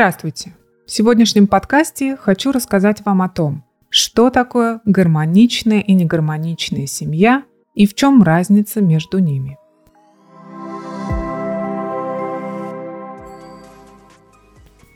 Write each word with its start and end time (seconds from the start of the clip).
Здравствуйте! 0.00 0.54
В 0.86 0.90
сегодняшнем 0.90 1.46
подкасте 1.46 2.16
хочу 2.16 2.52
рассказать 2.52 3.04
вам 3.04 3.20
о 3.20 3.28
том, 3.28 3.64
что 3.90 4.30
такое 4.30 4.80
гармоничная 4.86 5.80
и 5.80 5.92
негармоничная 5.92 6.86
семья 6.86 7.42
и 7.74 7.86
в 7.86 7.94
чем 7.94 8.22
разница 8.22 8.80
между 8.80 9.18
ними. 9.18 9.58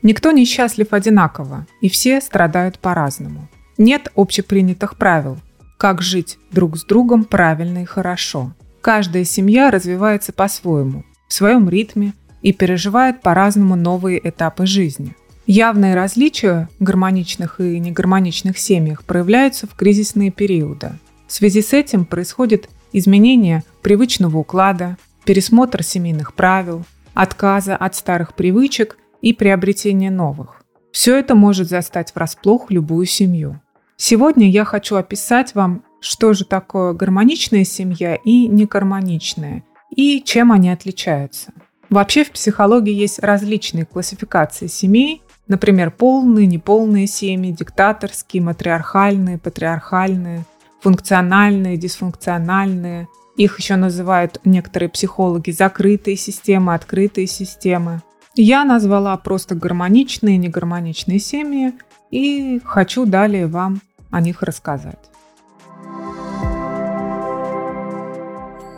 Никто 0.01 0.31
не 0.31 0.47
счастлив 0.47 0.91
одинаково, 0.95 1.67
и 1.83 1.91
все 1.91 2.23
страдают 2.23 2.79
по-разному. 2.79 3.51
Нет 3.77 4.11
общепринятых 4.17 4.97
правил, 4.97 5.37
как 5.77 6.01
жить 6.01 6.39
друг 6.51 6.79
с 6.79 6.85
другом 6.87 7.25
правильно 7.25 7.83
и 7.83 7.85
хорошо. 7.85 8.55
Каждая 8.81 9.25
семья 9.25 9.71
развивается 9.71 10.33
по-своему, 10.33 11.05
в 11.29 11.35
своем 11.35 11.69
ритме 11.69 12.15
и 12.45 12.53
переживает 12.53 13.23
по-разному 13.23 13.75
новые 13.75 14.21
этапы 14.29 14.67
жизни. 14.67 15.17
Явные 15.47 15.95
различия 15.95 16.69
гармоничных 16.79 17.59
и 17.59 17.79
негармоничных 17.81 18.59
семьях 18.59 19.03
проявляются 19.03 19.67
в 19.67 19.75
кризисные 19.75 20.31
периоды. 20.31 20.93
В 21.27 21.33
связи 21.33 21.63
с 21.63 21.73
этим 21.73 22.05
происходит 22.05 22.69
изменение 22.93 23.65
привычного 23.83 24.37
уклада, 24.37 24.99
пересмотр 25.25 25.83
семейных 25.83 26.35
правил, 26.35 26.85
отказа 27.15 27.77
от 27.77 27.95
старых 27.95 28.35
привычек 28.35 28.99
и 29.23 29.33
приобретение 29.33 30.11
новых. 30.11 30.63
Все 30.93 31.17
это 31.19 31.35
может 31.35 31.69
застать 31.69 32.15
врасплох 32.15 32.71
любую 32.71 33.07
семью. 33.07 33.59
Сегодня 33.97 34.51
я 34.51 34.67
хочу 34.67 34.97
описать 34.97 35.55
вам, 35.55 35.83
что 36.01 36.35
же 36.35 36.45
такое 36.45 36.93
гармоничная 36.93 37.65
семья 37.65 38.17
и 38.17 38.49
негармоничная, 38.49 39.65
и 39.97 40.23
чем 40.23 40.53
они 40.53 40.69
отличаются. 40.69 41.55
Вообще 41.95 42.25
в 42.25 42.33
психологии 42.33 42.93
есть 42.93 43.21
различные 43.21 43.85
классификации 43.85 44.67
семей, 44.67 45.23
например, 45.47 45.93
полные, 45.93 46.45
неполные 46.45 47.07
семьи, 47.07 47.53
диктаторские, 47.53 48.43
матриархальные, 48.43 49.39
патриархальные, 49.39 50.45
функциональные, 50.81 51.77
дисфункциональные. 51.77 53.07
Их 53.37 53.61
еще 53.61 53.77
называют 53.77 54.41
некоторые 54.45 54.89
психологи 54.89 55.53
закрытые 55.53 56.17
системы, 56.17 56.75
открытые 56.75 57.29
системы. 57.29 58.03
Я 58.35 58.65
назвала 58.65 59.17
просто 59.17 59.55
гармоничные 59.55 60.35
и 60.35 60.39
негармоничные 60.39 61.21
семьи 61.21 61.75
и 62.11 62.61
хочу 62.65 63.07
далее 63.07 63.47
вам 63.47 63.81
о 64.11 64.21
них 64.21 64.43
рассказать. 64.43 64.99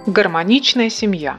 Гармоничная 0.05 0.91
семья. 0.91 1.39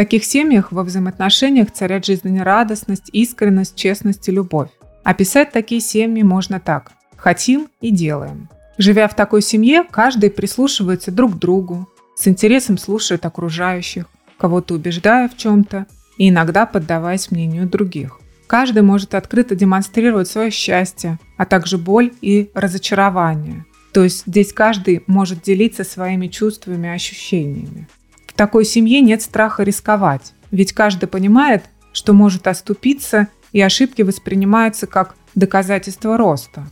Таких 0.00 0.24
семьях 0.24 0.72
во 0.72 0.82
взаимоотношениях 0.82 1.70
царят 1.72 2.06
жизнерадостность, 2.06 3.10
искренность, 3.12 3.76
честность 3.76 4.26
и 4.30 4.32
любовь. 4.32 4.70
Описать 5.04 5.52
такие 5.52 5.82
семьи 5.82 6.22
можно 6.22 6.58
так. 6.58 6.92
Хотим 7.18 7.68
и 7.82 7.90
делаем. 7.90 8.48
Живя 8.78 9.08
в 9.08 9.14
такой 9.14 9.42
семье, 9.42 9.84
каждый 9.84 10.30
прислушивается 10.30 11.10
друг 11.10 11.34
к 11.34 11.38
другу, 11.38 11.86
с 12.16 12.26
интересом 12.26 12.78
слушает 12.78 13.26
окружающих, 13.26 14.06
кого-то 14.38 14.72
убеждая 14.72 15.28
в 15.28 15.36
чем-то 15.36 15.84
и 16.16 16.30
иногда 16.30 16.64
поддаваясь 16.64 17.30
мнению 17.30 17.68
других. 17.68 18.20
Каждый 18.46 18.80
может 18.80 19.14
открыто 19.14 19.54
демонстрировать 19.54 20.28
свое 20.28 20.50
счастье, 20.50 21.18
а 21.36 21.44
также 21.44 21.76
боль 21.76 22.10
и 22.22 22.50
разочарование. 22.54 23.66
То 23.92 24.04
есть 24.04 24.22
здесь 24.26 24.54
каждый 24.54 25.04
может 25.06 25.42
делиться 25.42 25.84
своими 25.84 26.28
чувствами 26.28 26.86
и 26.86 26.90
ощущениями. 26.90 27.86
В 28.30 28.34
такой 28.34 28.64
семье 28.64 29.00
нет 29.00 29.22
страха 29.22 29.64
рисковать, 29.64 30.34
ведь 30.52 30.72
каждый 30.72 31.08
понимает, 31.08 31.64
что 31.92 32.12
может 32.12 32.46
оступиться, 32.46 33.26
и 33.50 33.60
ошибки 33.60 34.02
воспринимаются 34.02 34.86
как 34.86 35.16
доказательство 35.34 36.16
роста. 36.16 36.68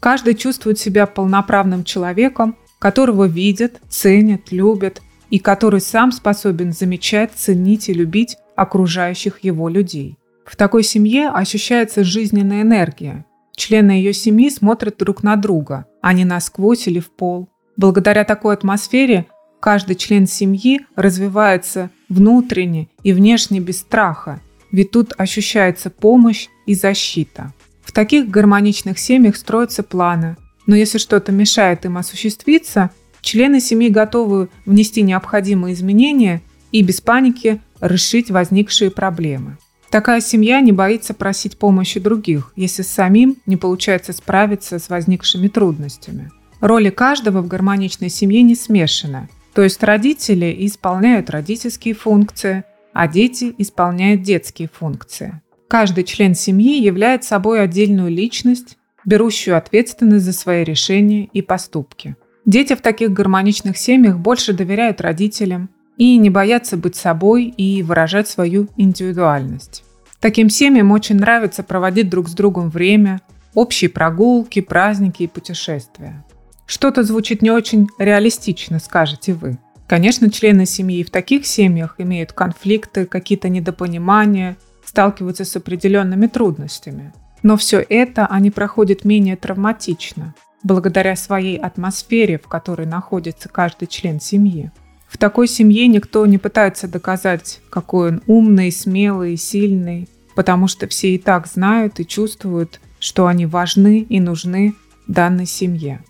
Каждый 0.00 0.34
чувствует 0.34 0.78
себя 0.78 1.06
полноправным 1.06 1.82
человеком, 1.82 2.56
которого 2.78 3.24
видят, 3.24 3.80
ценят, 3.88 4.52
любят, 4.52 5.00
и 5.30 5.38
который 5.38 5.80
сам 5.80 6.12
способен 6.12 6.74
замечать, 6.74 7.32
ценить 7.34 7.88
и 7.88 7.94
любить 7.94 8.36
окружающих 8.54 9.42
его 9.42 9.70
людей. 9.70 10.18
В 10.44 10.56
такой 10.56 10.82
семье 10.82 11.30
ощущается 11.30 12.04
жизненная 12.04 12.60
энергия. 12.60 13.24
Члены 13.56 13.92
ее 13.92 14.12
семьи 14.12 14.50
смотрят 14.50 14.98
друг 14.98 15.22
на 15.22 15.36
друга, 15.36 15.86
а 16.02 16.12
не 16.12 16.26
насквозь 16.26 16.86
или 16.86 17.00
в 17.00 17.10
пол. 17.10 17.48
Благодаря 17.78 18.24
такой 18.24 18.54
атмосфере 18.54 19.26
каждый 19.60 19.96
член 19.96 20.26
семьи 20.26 20.80
развивается 20.96 21.90
внутренне 22.08 22.88
и 23.02 23.12
внешне 23.12 23.60
без 23.60 23.80
страха, 23.80 24.40
ведь 24.70 24.90
тут 24.90 25.14
ощущается 25.18 25.90
помощь 25.90 26.48
и 26.66 26.74
защита. 26.74 27.52
В 27.82 27.92
таких 27.92 28.28
гармоничных 28.28 28.98
семьях 28.98 29.36
строятся 29.36 29.82
планы, 29.82 30.36
но 30.66 30.76
если 30.76 30.98
что-то 30.98 31.32
мешает 31.32 31.84
им 31.84 31.96
осуществиться, 31.96 32.90
члены 33.22 33.60
семьи 33.60 33.88
готовы 33.88 34.50
внести 34.66 35.02
необходимые 35.02 35.74
изменения 35.74 36.42
и 36.72 36.82
без 36.82 37.00
паники 37.00 37.60
решить 37.80 38.30
возникшие 38.30 38.90
проблемы. 38.90 39.56
Такая 39.90 40.20
семья 40.20 40.60
не 40.60 40.72
боится 40.72 41.14
просить 41.14 41.56
помощи 41.58 41.98
других, 41.98 42.52
если 42.56 42.82
самим 42.82 43.38
не 43.46 43.56
получается 43.56 44.12
справиться 44.12 44.78
с 44.78 44.90
возникшими 44.90 45.48
трудностями. 45.48 46.30
Роли 46.60 46.90
каждого 46.90 47.40
в 47.40 47.48
гармоничной 47.48 48.10
семье 48.10 48.42
не 48.42 48.54
смешаны, 48.54 49.30
то 49.58 49.64
есть 49.64 49.82
родители 49.82 50.54
исполняют 50.60 51.30
родительские 51.30 51.92
функции, 51.92 52.62
а 52.92 53.08
дети 53.08 53.52
исполняют 53.58 54.22
детские 54.22 54.68
функции. 54.72 55.42
Каждый 55.66 56.04
член 56.04 56.36
семьи 56.36 56.80
является 56.80 57.30
собой 57.30 57.60
отдельную 57.60 58.08
личность, 58.08 58.78
берущую 59.04 59.56
ответственность 59.56 60.26
за 60.26 60.32
свои 60.32 60.62
решения 60.62 61.24
и 61.32 61.42
поступки. 61.42 62.14
Дети 62.46 62.76
в 62.76 62.82
таких 62.82 63.12
гармоничных 63.12 63.76
семьях 63.76 64.18
больше 64.18 64.52
доверяют 64.52 65.00
родителям, 65.00 65.70
и 65.96 66.16
не 66.18 66.30
бояться 66.30 66.76
быть 66.76 66.94
собой 66.94 67.46
и 67.46 67.82
выражать 67.82 68.28
свою 68.28 68.68
индивидуальность. 68.76 69.82
Таким 70.20 70.50
семьям 70.50 70.92
очень 70.92 71.16
нравится 71.16 71.64
проводить 71.64 72.08
друг 72.08 72.28
с 72.28 72.32
другом 72.32 72.70
время, 72.70 73.22
общие 73.54 73.90
прогулки, 73.90 74.60
праздники 74.60 75.24
и 75.24 75.26
путешествия. 75.26 76.24
Что-то 76.68 77.02
звучит 77.02 77.40
не 77.40 77.50
очень 77.50 77.88
реалистично, 77.98 78.78
скажете 78.78 79.32
вы. 79.32 79.56
Конечно, 79.86 80.30
члены 80.30 80.66
семьи 80.66 81.02
в 81.02 81.10
таких 81.10 81.46
семьях 81.46 81.94
имеют 81.96 82.34
конфликты, 82.34 83.06
какие-то 83.06 83.48
недопонимания, 83.48 84.58
сталкиваются 84.84 85.46
с 85.46 85.56
определенными 85.56 86.26
трудностями. 86.26 87.14
Но 87.42 87.56
все 87.56 87.84
это 87.88 88.26
они 88.26 88.50
проходят 88.50 89.06
менее 89.06 89.36
травматично, 89.36 90.34
благодаря 90.62 91.16
своей 91.16 91.56
атмосфере, 91.56 92.38
в 92.38 92.48
которой 92.48 92.86
находится 92.86 93.48
каждый 93.48 93.86
член 93.86 94.20
семьи. 94.20 94.70
В 95.08 95.16
такой 95.16 95.48
семье 95.48 95.86
никто 95.86 96.26
не 96.26 96.36
пытается 96.36 96.86
доказать, 96.86 97.62
какой 97.70 98.10
он 98.10 98.22
умный, 98.26 98.70
смелый, 98.70 99.38
сильный, 99.38 100.06
потому 100.34 100.68
что 100.68 100.86
все 100.86 101.14
и 101.14 101.18
так 101.18 101.46
знают 101.46 101.98
и 101.98 102.06
чувствуют, 102.06 102.78
что 103.00 103.26
они 103.26 103.46
важны 103.46 104.00
и 104.00 104.20
нужны 104.20 104.74
данной 105.06 105.46
семье. 105.46 106.04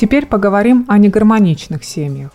Теперь 0.00 0.24
поговорим 0.24 0.86
о 0.88 0.96
негармоничных 0.96 1.84
семьях. 1.84 2.30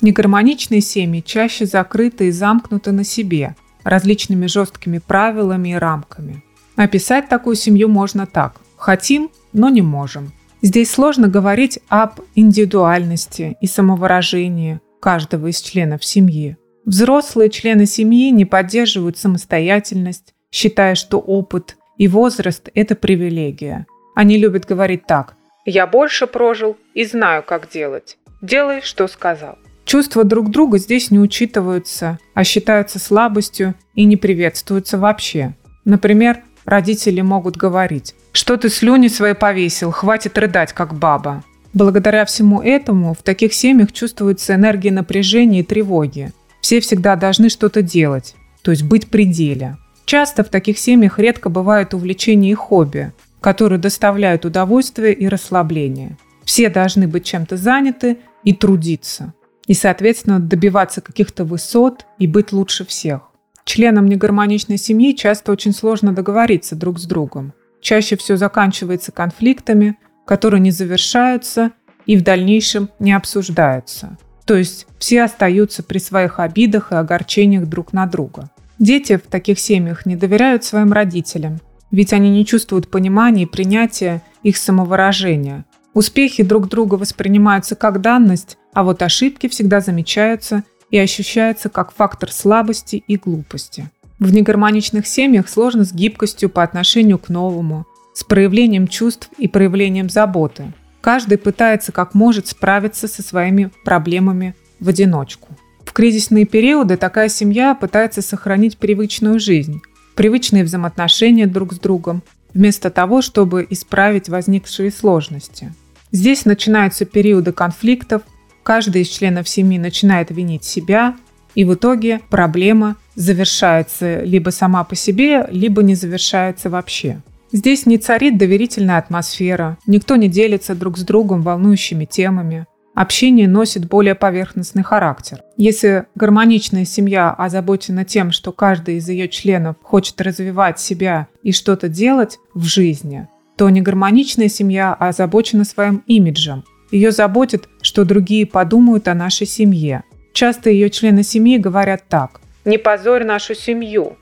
Негармоничные 0.00 0.80
семьи 0.80 1.24
чаще 1.26 1.66
закрыты 1.66 2.28
и 2.28 2.30
замкнуты 2.30 2.92
на 2.92 3.02
себе, 3.02 3.56
различными 3.82 4.46
жесткими 4.46 4.98
правилами 4.98 5.70
и 5.70 5.74
рамками. 5.74 6.44
Описать 6.76 7.28
такую 7.28 7.56
семью 7.56 7.88
можно 7.88 8.28
так. 8.28 8.60
Хотим, 8.76 9.28
но 9.52 9.70
не 9.70 9.82
можем. 9.82 10.30
Здесь 10.62 10.92
сложно 10.92 11.26
говорить 11.26 11.80
об 11.88 12.20
индивидуальности 12.36 13.56
и 13.60 13.66
самовыражении 13.66 14.78
каждого 15.00 15.48
из 15.48 15.60
членов 15.60 16.04
семьи. 16.04 16.58
Взрослые 16.84 17.50
члены 17.50 17.86
семьи 17.86 18.30
не 18.30 18.44
поддерживают 18.44 19.18
самостоятельность, 19.18 20.32
считая, 20.52 20.94
что 20.94 21.18
опыт 21.18 21.76
и 21.98 22.06
возраст– 22.06 22.68
это 22.74 22.94
привилегия. 22.94 23.86
Они 24.14 24.38
любят 24.38 24.64
говорить 24.64 25.08
так 25.08 25.34
«Я 25.64 25.86
больше 25.86 26.26
прожил 26.26 26.76
и 26.94 27.04
знаю, 27.04 27.42
как 27.42 27.70
делать. 27.70 28.18
Делай, 28.42 28.80
что 28.82 29.08
сказал». 29.08 29.58
Чувства 29.84 30.24
друг 30.24 30.50
друга 30.50 30.78
здесь 30.78 31.10
не 31.10 31.18
учитываются, 31.18 32.18
а 32.34 32.44
считаются 32.44 32.98
слабостью 32.98 33.74
и 33.94 34.04
не 34.04 34.16
приветствуются 34.16 34.98
вообще. 34.98 35.54
Например, 35.84 36.40
родители 36.64 37.20
могут 37.20 37.56
говорить 37.56 38.14
что 38.32 38.56
ты 38.56 38.68
слюни 38.68 39.08
свои 39.08 39.34
повесил, 39.34 39.90
хватит 39.90 40.38
рыдать, 40.38 40.72
как 40.72 40.94
баба. 40.94 41.44
Благодаря 41.72 42.24
всему 42.24 42.60
этому 42.60 43.14
в 43.14 43.22
таких 43.22 43.54
семьях 43.54 43.92
чувствуется 43.92 44.54
энергия 44.54 44.90
напряжения 44.90 45.60
и 45.60 45.64
тревоги. 45.64 46.32
Все 46.60 46.80
всегда 46.80 47.16
должны 47.16 47.48
что-то 47.48 47.82
делать, 47.82 48.34
то 48.62 48.70
есть 48.70 48.82
быть 48.82 49.08
при 49.08 49.24
деле. 49.24 49.76
Часто 50.04 50.42
в 50.42 50.48
таких 50.48 50.78
семьях 50.78 51.18
редко 51.18 51.48
бывают 51.48 51.94
увлечения 51.94 52.50
и 52.50 52.54
хобби, 52.54 53.12
которые 53.40 53.78
доставляют 53.78 54.44
удовольствие 54.44 55.14
и 55.14 55.28
расслабление. 55.28 56.16
Все 56.44 56.68
должны 56.68 57.06
быть 57.06 57.24
чем-то 57.24 57.56
заняты 57.56 58.18
и 58.44 58.52
трудиться. 58.52 59.34
И, 59.66 59.74
соответственно, 59.74 60.40
добиваться 60.40 61.00
каких-то 61.00 61.44
высот 61.44 62.06
и 62.18 62.26
быть 62.26 62.52
лучше 62.52 62.84
всех. 62.84 63.22
Членам 63.64 64.06
негармоничной 64.06 64.78
семьи 64.78 65.14
часто 65.14 65.52
очень 65.52 65.72
сложно 65.72 66.12
договориться 66.12 66.74
друг 66.74 66.98
с 66.98 67.04
другом. 67.04 67.52
Чаще 67.80 68.16
все 68.16 68.36
заканчивается 68.36 69.12
конфликтами, 69.12 69.96
которые 70.26 70.60
не 70.60 70.70
завершаются 70.70 71.72
и 72.06 72.16
в 72.16 72.22
дальнейшем 72.22 72.90
не 72.98 73.12
обсуждаются. 73.12 74.18
То 74.44 74.56
есть 74.56 74.86
все 74.98 75.22
остаются 75.22 75.82
при 75.82 75.98
своих 75.98 76.40
обидах 76.40 76.90
и 76.90 76.96
огорчениях 76.96 77.66
друг 77.66 77.92
на 77.92 78.06
друга. 78.06 78.50
Дети 78.80 79.16
в 79.16 79.22
таких 79.22 79.60
семьях 79.60 80.06
не 80.06 80.16
доверяют 80.16 80.64
своим 80.64 80.92
родителям, 80.92 81.60
ведь 81.90 82.12
они 82.12 82.30
не 82.30 82.46
чувствуют 82.46 82.88
понимания 82.88 83.44
и 83.44 83.46
принятия 83.46 84.22
их 84.42 84.56
самовыражения. 84.56 85.64
Успехи 85.92 86.42
друг 86.42 86.68
друга 86.68 86.94
воспринимаются 86.94 87.74
как 87.74 88.00
данность, 88.00 88.58
а 88.72 88.84
вот 88.84 89.02
ошибки 89.02 89.48
всегда 89.48 89.80
замечаются 89.80 90.62
и 90.90 90.98
ощущаются 90.98 91.68
как 91.68 91.92
фактор 91.92 92.30
слабости 92.30 93.02
и 93.06 93.16
глупости. 93.16 93.90
В 94.18 94.32
негармоничных 94.32 95.06
семьях 95.06 95.48
сложно 95.48 95.84
с 95.84 95.92
гибкостью 95.92 96.50
по 96.50 96.62
отношению 96.62 97.18
к 97.18 97.28
новому, 97.28 97.86
с 98.14 98.22
проявлением 98.22 98.86
чувств 98.86 99.30
и 99.38 99.48
проявлением 99.48 100.10
заботы. 100.10 100.72
Каждый 101.00 101.38
пытается 101.38 101.90
как 101.92 102.14
может 102.14 102.46
справиться 102.46 103.08
со 103.08 103.22
своими 103.22 103.70
проблемами 103.84 104.54
в 104.78 104.88
одиночку. 104.88 105.48
В 105.84 105.92
кризисные 105.92 106.44
периоды 106.44 106.96
такая 106.96 107.28
семья 107.28 107.74
пытается 107.74 108.22
сохранить 108.22 108.78
привычную 108.78 109.40
жизнь, 109.40 109.80
привычные 110.14 110.64
взаимоотношения 110.64 111.46
друг 111.46 111.72
с 111.72 111.78
другом, 111.78 112.22
вместо 112.54 112.90
того, 112.90 113.22
чтобы 113.22 113.66
исправить 113.70 114.28
возникшие 114.28 114.90
сложности. 114.90 115.72
Здесь 116.12 116.44
начинаются 116.44 117.04
периоды 117.04 117.52
конфликтов, 117.52 118.22
каждый 118.62 119.02
из 119.02 119.08
членов 119.08 119.48
семьи 119.48 119.78
начинает 119.78 120.30
винить 120.30 120.64
себя, 120.64 121.16
и 121.54 121.64
в 121.64 121.74
итоге 121.74 122.20
проблема 122.30 122.96
завершается 123.14 124.22
либо 124.22 124.50
сама 124.50 124.84
по 124.84 124.94
себе, 124.94 125.46
либо 125.50 125.82
не 125.82 125.94
завершается 125.94 126.70
вообще. 126.70 127.20
Здесь 127.52 127.84
не 127.86 127.98
царит 127.98 128.38
доверительная 128.38 128.98
атмосфера, 128.98 129.76
никто 129.86 130.16
не 130.16 130.28
делится 130.28 130.76
друг 130.76 130.98
с 130.98 131.02
другом 131.02 131.42
волнующими 131.42 132.04
темами. 132.04 132.66
Общение 133.00 133.48
носит 133.48 133.88
более 133.88 134.14
поверхностный 134.14 134.82
характер. 134.82 135.42
Если 135.56 136.04
гармоничная 136.14 136.84
семья 136.84 137.30
озабочена 137.30 138.04
тем, 138.04 138.30
что 138.30 138.52
каждый 138.52 138.96
из 138.96 139.08
ее 139.08 139.26
членов 139.26 139.76
хочет 139.82 140.20
развивать 140.20 140.78
себя 140.78 141.26
и 141.42 141.50
что-то 141.52 141.88
делать 141.88 142.36
в 142.52 142.64
жизни, 142.64 143.26
то 143.56 143.70
негармоничная 143.70 144.50
семья 144.50 144.92
озабочена 144.92 145.64
своим 145.64 146.02
имиджем. 146.06 146.62
Ее 146.90 147.10
заботит, 147.10 147.70
что 147.80 148.04
другие 148.04 148.44
подумают 148.44 149.08
о 149.08 149.14
нашей 149.14 149.46
семье. 149.46 150.04
Часто 150.34 150.68
ее 150.68 150.90
члены 150.90 151.22
семьи 151.22 151.56
говорят 151.56 152.02
так 152.06 152.42
«Не 152.66 152.76
позорь 152.76 153.24
нашу 153.24 153.54
семью». 153.54 154.18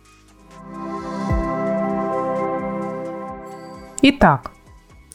Итак, 4.02 4.52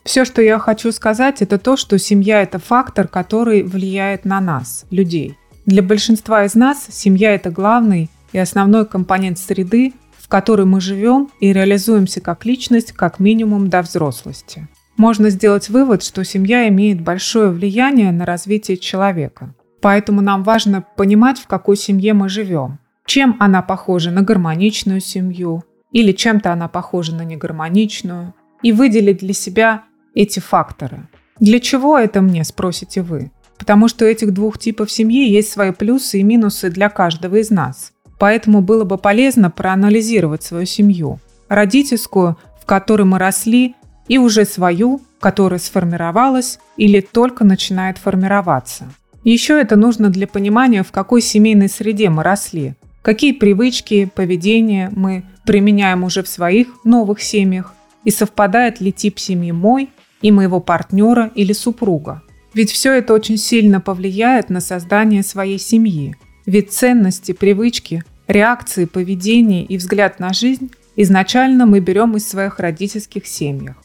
все, 0.04 0.26
что 0.26 0.42
я 0.42 0.60
хочу 0.60 0.92
сказать, 0.92 1.42
это 1.42 1.58
то, 1.58 1.78
что 1.78 1.98
семья– 1.98 2.42
это 2.44 2.60
фактор, 2.60 3.08
который 3.08 3.64
влияет 3.64 4.26
на 4.26 4.42
нас, 4.42 4.86
людей. 4.90 5.38
Для 5.66 5.82
большинства 5.82 6.44
из 6.44 6.56
нас 6.56 6.86
семья– 6.90 7.34
это 7.36 7.50
главный 7.50 8.10
и 8.34 8.38
основной 8.38 8.86
компонент 8.86 9.40
среды, 9.40 9.94
в 10.18 10.28
которой 10.28 10.66
мы 10.66 10.82
живем 10.82 11.30
и 11.40 11.54
реализуемся 11.54 12.20
как 12.20 12.46
личность, 12.46 12.92
как 12.92 13.20
минимум 13.20 13.70
до 13.70 13.82
взрослости. 13.82 14.68
Можно 14.98 15.30
сделать 15.30 15.70
вывод, 15.70 16.04
что 16.04 16.24
семья 16.26 16.68
имеет 16.68 17.02
большое 17.02 17.50
влияние 17.50 18.12
на 18.12 18.26
развитие 18.26 18.78
человека. 18.78 19.56
Поэтому 19.82 20.22
нам 20.22 20.44
важно 20.44 20.86
понимать, 20.96 21.40
в 21.40 21.48
какой 21.48 21.78
семье 21.78 22.14
мы 22.14 22.30
живем. 22.30 22.80
Чем 23.06 23.36
она 23.40 23.62
похожа 23.62 24.12
на 24.12 24.22
гармоничную 24.22 25.00
семью, 25.00 25.64
или 25.92 26.12
чем-то 26.12 26.52
она 26.52 26.68
похожа 26.68 27.16
на 27.16 27.24
негармоничную, 27.24 28.34
и 28.62 28.72
выделить 28.72 29.20
для 29.20 29.34
себя 29.34 29.84
эти 30.14 30.40
факторы. 30.40 31.08
Для 31.40 31.60
чего 31.60 31.98
это 31.98 32.22
мне, 32.22 32.44
спросите 32.44 33.02
вы? 33.02 33.32
Потому 33.58 33.88
что 33.88 34.06
у 34.06 34.08
этих 34.08 34.34
двух 34.34 34.58
типов 34.58 34.92
семьи 34.92 35.30
есть 35.30 35.52
свои 35.52 35.72
плюсы 35.72 36.20
и 36.20 36.24
минусы 36.24 36.70
для 36.70 36.90
каждого 36.90 37.38
из 37.38 37.50
нас. 37.50 37.94
Поэтому 38.20 38.62
было 38.62 38.84
бы 38.84 38.98
полезно 38.98 39.50
проанализировать 39.50 40.44
свою 40.44 40.66
семью. 40.66 41.20
Родительскую, 41.50 42.38
в 42.62 42.66
которой 42.66 43.04
мы 43.04 43.20
росли, 43.20 43.76
и 44.08 44.18
уже 44.18 44.46
свою, 44.46 45.02
которая 45.20 45.60
сформировалась 45.60 46.60
или 46.78 47.00
только 47.00 47.44
начинает 47.44 47.98
формироваться. 47.98 48.86
Еще 49.24 49.60
это 49.60 49.78
нужно 49.78 50.10
для 50.10 50.28
понимания, 50.28 50.84
в 50.84 50.92
какой 50.92 51.22
семейной 51.22 51.70
среде 51.70 52.10
мы 52.10 52.24
росли, 52.24 52.74
какие 53.02 53.32
привычки, 53.32 54.10
поведение 54.14 54.90
мы 54.94 55.24
применяем 55.46 56.04
уже 56.04 56.24
в 56.24 56.28
своих 56.28 56.68
новых 56.84 57.22
семьях, 57.22 57.74
и 58.04 58.12
совпадает 58.12 58.82
ли 58.82 58.92
тип 58.92 59.20
семьи 59.20 59.52
мой 59.52 59.90
и 60.24 60.32
моего 60.32 60.60
партнера 60.60 61.32
или 61.36 61.54
супруга. 61.54 62.24
Ведь 62.56 62.72
все 62.72 62.94
это 62.94 63.14
очень 63.14 63.38
сильно 63.38 63.80
повлияет 63.80 64.50
на 64.50 64.62
создание 64.62 65.22
своей 65.22 65.60
семьи. 65.60 66.16
Ведь 66.48 66.72
ценности, 66.72 67.34
привычки, 67.34 68.04
реакции, 68.28 68.86
поведение 68.86 69.64
и 69.64 69.78
взгляд 69.78 70.20
на 70.20 70.34
жизнь 70.34 70.72
изначально 70.96 71.66
мы 71.66 71.80
берем 71.80 72.16
из 72.16 72.28
своих 72.28 72.60
родительских 72.60 73.28
семьях. 73.28 73.76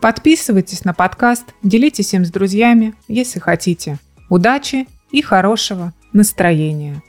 Подписывайтесь 0.00 0.84
на 0.84 0.92
подкаст, 0.92 1.54
делитесь 1.62 2.12
им 2.12 2.26
с 2.26 2.30
друзьями, 2.30 2.94
если 3.08 3.40
хотите. 3.40 3.98
Удачи 4.28 4.86
и 5.10 5.22
хорошего 5.22 5.94
настроения! 6.12 7.02